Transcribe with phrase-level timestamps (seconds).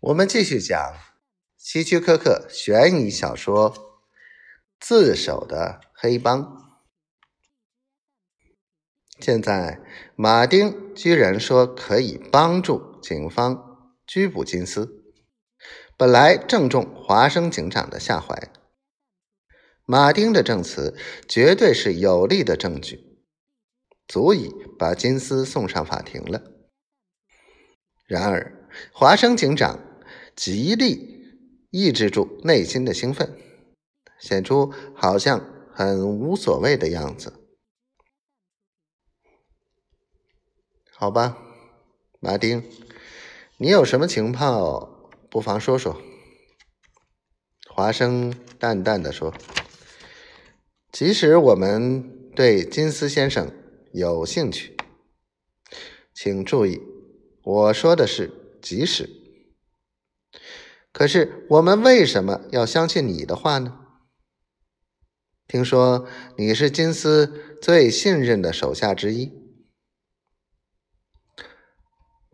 [0.00, 0.94] 我们继续讲
[1.56, 3.74] 希区柯克悬疑小说
[4.78, 6.40] 《自首的黑帮》。
[9.18, 9.80] 现在，
[10.14, 15.02] 马丁居然说可以帮助警方拘捕金斯，
[15.96, 18.52] 本来正中华生警长的下怀。
[19.84, 20.96] 马丁的证词
[21.26, 23.18] 绝对是有力的证据，
[24.06, 26.40] 足以把金斯送上法庭了。
[28.06, 29.86] 然而，华生警长。
[30.38, 31.34] 极力
[31.70, 33.36] 抑制住内心的兴奋，
[34.20, 37.32] 显出好像很无所谓的样子。
[40.92, 41.36] 好吧，
[42.20, 42.62] 马丁，
[43.56, 46.00] 你有什么情报，不妨说说。
[47.68, 49.34] 华生淡淡的说
[50.92, 53.52] ：“即使我们对金斯先生
[53.92, 54.76] 有兴趣，
[56.14, 56.80] 请注意，
[57.42, 58.30] 我说的是
[58.62, 59.16] 即使。”
[60.98, 63.78] 可是，我们为什么要相信你的话呢？
[65.46, 69.32] 听说你是金斯最信任的手下之一，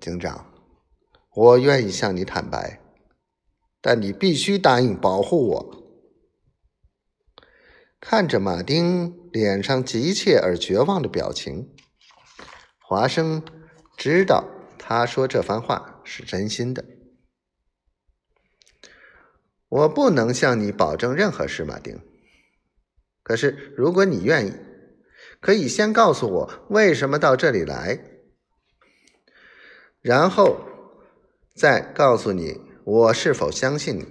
[0.00, 0.50] 警长，
[1.34, 2.80] 我愿意向你坦白，
[3.82, 5.84] 但你必须答应保护我。
[8.00, 11.68] 看着马丁脸上急切而绝望的表情，
[12.78, 13.42] 华生
[13.98, 16.82] 知道他说这番话是真心的。
[19.74, 21.98] 我不能向你保证任何事，马丁。
[23.24, 24.52] 可是，如果你愿意，
[25.40, 27.98] 可以先告诉我为什么到这里来，
[30.00, 30.64] 然后
[31.56, 34.06] 再告诉你我是否相信你。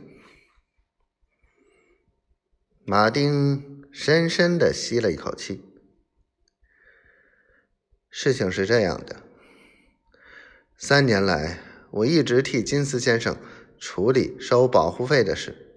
[2.86, 5.64] 马丁深深的吸了一口气。
[8.10, 9.24] 事情是这样的，
[10.78, 11.60] 三年来，
[11.92, 13.38] 我一直替金斯先生。
[13.86, 15.76] 处理收保护费的事，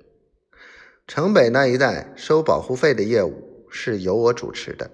[1.08, 4.88] 城北那一带收保护费的业务是由我主持的。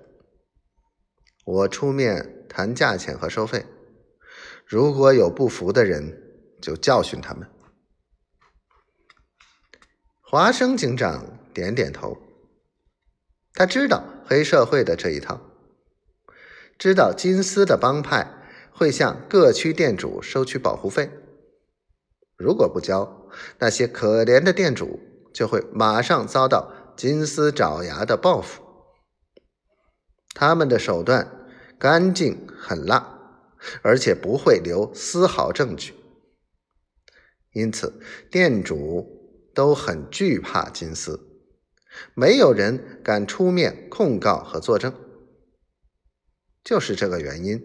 [1.45, 3.67] 我出面谈价钱和收费，
[4.65, 6.23] 如果有不服的人，
[6.63, 7.47] 就教训他们。
[10.23, 12.17] 华生警长点点头，
[13.53, 15.39] 他知道黑社会的这一套，
[16.79, 18.27] 知道金丝的帮派
[18.71, 21.11] 会向各区店主收取保护费。
[22.43, 23.31] 如果不交，
[23.61, 24.99] 那些可怜的店主
[25.33, 28.63] 就会马上遭到金丝爪牙的报复。
[30.35, 31.31] 他们的手段
[31.79, 33.19] 干净狠辣，
[33.83, 35.95] 而且不会留丝毫证据，
[37.53, 39.07] 因此店主
[39.55, 41.21] 都很惧怕金丝，
[42.15, 44.93] 没有人敢出面控告和作证。
[46.65, 47.65] 就是这个原因，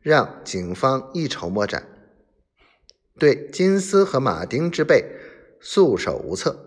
[0.00, 1.99] 让警方一筹莫展。
[3.20, 5.04] 对金斯和马丁之辈
[5.60, 6.58] 束手无策，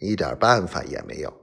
[0.00, 1.39] 一点办法也没有。